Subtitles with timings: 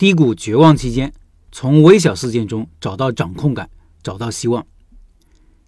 [0.00, 1.12] 低谷绝望期间，
[1.52, 3.68] 从微小事件中找到掌控感，
[4.02, 4.66] 找到希望。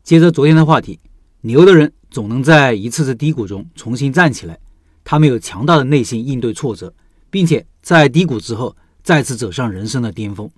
[0.03, 0.99] 接着昨天的话题，
[1.43, 4.59] 牛的人总能在一次次低谷中重新站起来，
[5.05, 6.95] 他们有强大的内心应对挫折，
[7.29, 10.51] 并且在低谷之后再次走上人生的巅峰。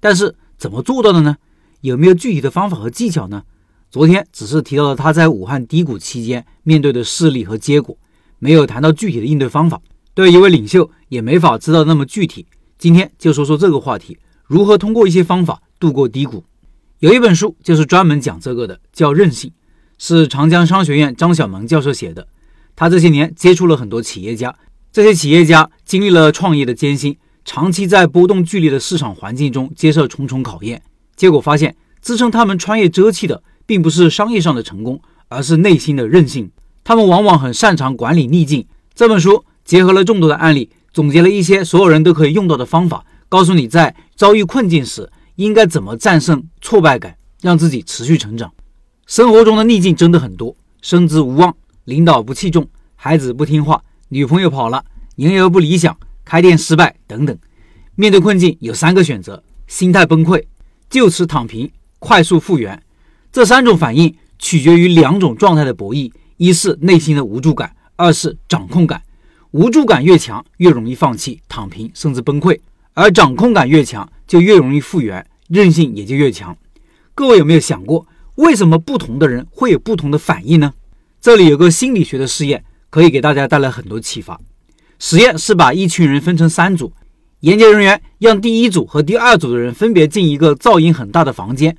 [0.00, 1.36] 但是怎么做到的呢？
[1.82, 3.44] 有没有具体的方法和技巧呢？
[3.88, 7.96] 昨天只是提到了他在武汉低谷期间面对的事例和结果，
[8.40, 9.80] 没有谈到具体的应对方法。
[10.12, 12.44] 对一位领袖也没法知道那么具体。
[12.78, 16.44] 今天就说说这个话题：如何通过一些方法度过低谷。
[17.00, 19.50] 有一本书就是专门讲这个的，叫《韧性》，
[19.98, 22.26] 是长江商学院张小萌教授写的。
[22.74, 24.54] 他这些年接触了很多企业家，
[24.92, 30.82] 这些企业家经历了创业的艰辛，长期在波动剧烈的市场环境中接受重重考验，
[31.14, 33.42] 结果发现支撑他们穿越周期的。
[33.66, 36.48] 并不是商业上的成功，而是内心的韧性。
[36.84, 38.64] 他们往往很擅长管理逆境。
[38.94, 48.50] 这本书结合了众多的案例，总结了一些所有人都可以用到的方法，告诉你在遭遇困境时应该怎么战胜挫败感，让自己持续成长。
[49.06, 54.82] 生活中的逆境真的很多：升职无望、领导不器重、孩子不听话、女朋友跑了、
[55.16, 55.94] 营业额不理想、
[56.24, 57.38] 开店失败等等。
[57.94, 60.42] 面对困境，有三个选择：心态崩溃、
[60.88, 62.82] 就此躺平、快速复原。
[63.30, 69.02] 这三种反应取决于两种状态的博弈：一是内心的无助感，二是掌控感。
[69.56, 72.60] 无助感越强，越容易放弃、躺平，甚至崩溃；
[72.92, 76.54] 而掌控感越强，就越容易复原，韧性也就越强。
[77.14, 80.74] 各位有没有想过，为什么不同的人会有不同的反应呢？
[81.22, 84.38] 这里有个心理学的试验，可以给大家带来很多启发。
[84.98, 86.92] 实验是把一群人分成三组，
[87.40, 91.74] 研究人员让第一组和第二组的人分别进一个噪音很大的房间。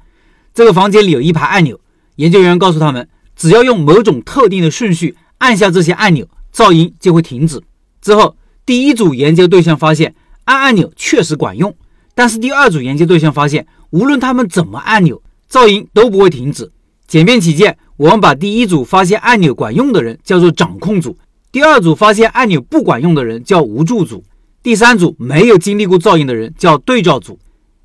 [0.52, 1.80] 这个房间里有一排按钮，
[2.16, 7.62] 研究员员告诉他们，只要用某种特定的顺序按下这些按钮，噪音就会停止。
[8.02, 11.76] 之后，第一组研究对象发现按按钮确实管用，
[12.16, 16.72] 但是第二组研究对象发现，无论他们怎么按钮，噪音都不会停止。
[17.08, 21.16] 简便起见，我们把第一组发现按钮管用的人叫做掌控组，
[21.52, 24.24] 第二组发现按钮不管用的人叫无助组，
[24.64, 27.38] 第三组没有经历过噪音的人叫对照组。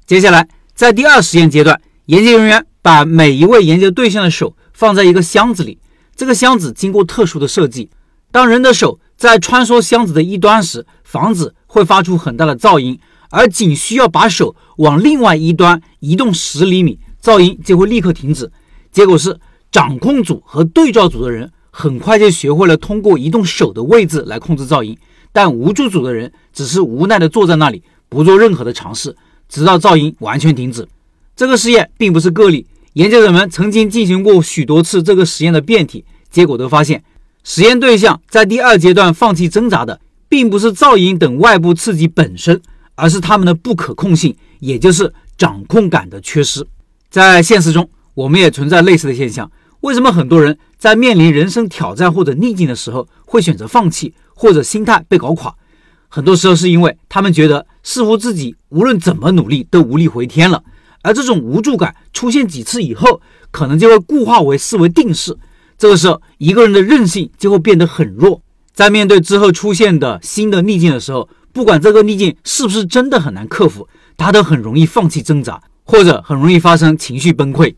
[0.07, 1.79] 接下来，在第二实验阶段。
[2.07, 5.79] 研究人员把每一位研究对象的手放在一个箱子里，
[6.17, 7.89] 这个箱子经过特殊的设计，
[8.33, 12.99] 当人的手在穿梭箱子的一端时，房子会发出很大的噪音，
[13.29, 18.51] 而仅需要把手往另外一端移动十厘米，噪音就会立刻停止。
[18.91, 19.39] 结果是，
[19.71, 24.97] 掌控组和对照组的人很快就学会了通过移动手的位置来控制噪音，
[25.31, 29.15] 但无助组的人只是无奈地坐在那里，不做任何的尝试，
[29.47, 30.89] 直到噪音完全停止。
[31.37, 37.05] 这个实验并不是个例，研究者们曾经进行过许多次这个实验的变体，结果都发现，
[37.45, 42.61] 实验对象在第二阶段放弃挣扎的，并不是噪音等外部刺激本身，
[42.95, 46.67] 而是他们的不可控性，也就是掌控感的缺失。
[47.11, 49.51] 在现实中，我们也存在类似的现象。
[49.81, 55.53] 为什么很多人在面临人生挑战或者逆境的时候，会选择放弃，或者心态被搞垮？
[56.09, 60.63] 很多时候是因为他们觉得，似乎自己无论怎么努力都无力回天了。
[61.03, 63.21] 而这种无助感出现几次以后，
[63.51, 65.37] 可能就会固化为思维定式。
[65.83, 68.41] 这个时候，一个人的韧性就会变得很弱。
[68.73, 77.75] 在面对之后出现的新的逆境的时候，不管这个逆境是不是真的很难克服，他都很容易放弃挣扎，或者很容易发生情绪崩溃。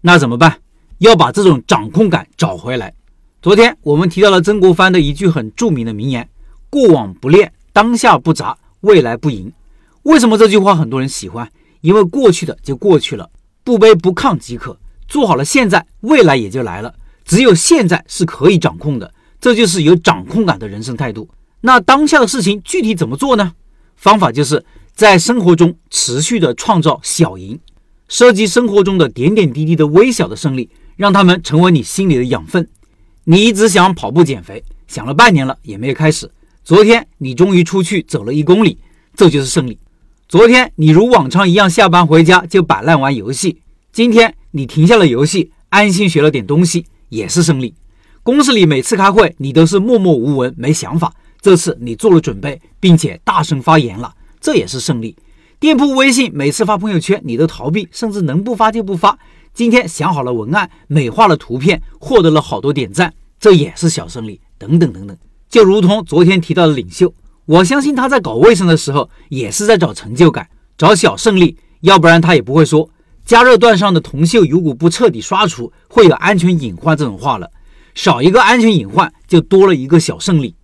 [0.00, 0.58] 那怎么办？
[0.98, 2.92] 要把这种掌控感找回来。
[3.40, 6.28] 昨天我们提到了曾国藩的一句很著名的名言
[6.68, 9.52] ：“过往不恋，当下不杂，未来不赢。”
[10.02, 11.48] 为什么这句话很多人喜欢？
[11.80, 13.30] 因为过去的就过去了，
[13.62, 14.76] 不卑不亢即可。
[15.06, 16.92] 做好了现在，未来也就来了。
[17.26, 21.28] 只有现在是可以掌控的，这就是有掌控感的人生态度。
[21.60, 23.52] 那当下的事情具体怎么做呢？
[23.96, 24.64] 方法就是
[24.94, 27.58] 在生活中持续的创造小赢，
[28.08, 32.68] 收集生活中的点点滴滴的微小的胜利，让他们成为你心里的养分。
[33.24, 36.30] 你一直想跑步减肥，想了半年了也没有开始。
[36.62, 38.78] 昨天你终于出去走了一公里，
[39.16, 39.78] 这就是胜利。
[40.28, 43.58] 昨天你如往常一样下班回家就摆烂玩游戏，
[43.92, 47.74] 今天你停下了游戏，安心学了点东西，也是胜利。
[48.22, 55.16] 公司里每次开会你都是默默无闻没想法，这次你做了准备，并且大声发言了，这也是胜利。
[55.60, 59.18] 店铺微信每次发朋友圈你都逃避，甚至能不发就不发，
[59.54, 64.40] 今天想好了文案，美化了图片，获得了好多点赞，这也是小胜利。
[64.58, 65.16] 等等等等，
[65.48, 67.12] 就如同昨天提到的领袖。
[67.44, 72.88] 我相信他在搞卫生的时候，也是在找成就感、找小胜利，要不然他也不会说
[73.26, 77.50] 加热段上的铜锈如果不彻底刷除，会有安全隐患这种话了。
[77.92, 80.54] 少一个安全隐患，就多了一个小胜利。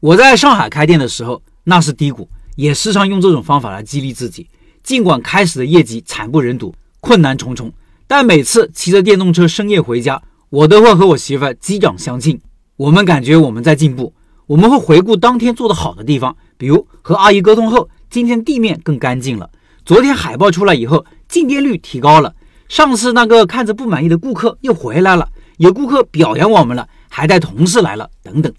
[0.00, 4.46] 我在上海开店的时候，那是低谷，也时常用这种方法来激励自己。
[4.82, 7.72] 尽管开始的业绩惨不忍睹，困难重重，
[8.06, 12.38] 但每次骑着电动车深夜回家，我都会和我媳妇击掌相庆。
[12.76, 14.12] 我们感觉我们在进步，
[14.46, 19.48] 我们会回顾当天做的好的地方，比如和阿姨沟通后，今天地面更干净了；
[19.86, 22.30] 昨天海报出来以后，进店率提高了；
[22.66, 25.28] 上次那个看着不满意的顾客又回来了，
[25.58, 28.50] 有顾客表扬我们了，还带同事来了，等等。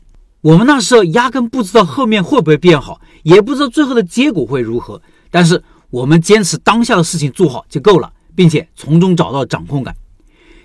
[0.41, 5.01] 我们那时候压根不知道后面会不会变好，也不知道最后的结果会如何，
[5.31, 5.63] 但是。
[5.89, 9.95] 我们坚持当下的事情做好就够了，并且从中找到掌控感。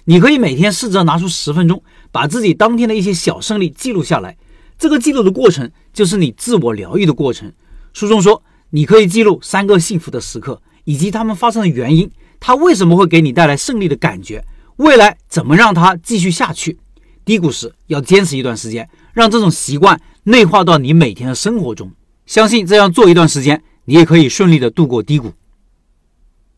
[0.07, 1.81] 你可以每天试着拿出十分钟，
[2.11, 4.37] 把自己当天的一些小胜利记录下来。
[4.77, 7.53] 这个记录的过程就是你自我疗愈的过程。
[7.93, 14.45] 书中说，你可以记录三个幸福的时刻，以及他们发生的原因，它为什么会给你带来胜利的感觉，
[14.77, 16.79] 未来怎么让它继续下去。
[17.25, 21.91] 低谷时要坚持一段时间，让这种习惯内化到你每天的生活中。
[22.27, 23.63] 相信这样做一段时间。
[23.85, 25.33] 你也可以顺利的度过低谷。